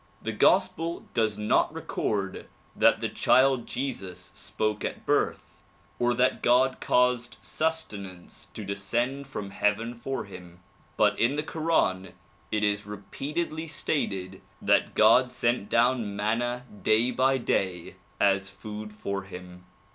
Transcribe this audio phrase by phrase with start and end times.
[0.19, 5.61] The gospel does not record that the child Jesus spoke at birth
[5.99, 10.61] or that God caused sustenance to descend from heaven for him;
[10.97, 12.13] but in the koran
[12.51, 19.21] it is repeatedly stated that God sent down manna day by day as food for
[19.21, 19.65] him.